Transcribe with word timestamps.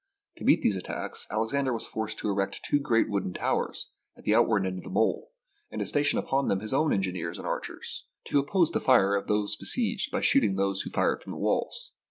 To 0.37 0.43
meet 0.43 0.63
these 0.63 0.75
attacks, 0.77 1.27
Alexander 1.29 1.71
was 1.73 1.85
forced 1.85 2.17
to 2.17 2.27
erect 2.31 2.61
two 2.65 2.79
great 2.79 3.07
wooden 3.07 3.33
towers 3.35 3.91
at 4.17 4.23
the 4.23 4.33
outward 4.33 4.65
end 4.65 4.79
of 4.79 4.83
the 4.83 4.89
mole, 4.89 5.31
and 5.69 5.77
to 5.77 5.85
station 5.85 6.17
upon 6.17 6.47
them 6.47 6.59
his 6.59 6.73
own 6.73 6.91
engineers 6.91 7.37
and 7.37 7.45
archers, 7.45 8.07
to 8.25 8.39
oppose 8.39 8.71
the 8.71 8.79
fire 8.79 9.13
of 9.13 9.27
the 9.27 9.47
besieged 9.59 10.11
by 10.11 10.21
shooting 10.21 10.55
those 10.55 10.81
who 10.81 10.89
fired 10.89 11.21
from 11.21 11.29
the 11.29 11.37
walls. 11.37 11.91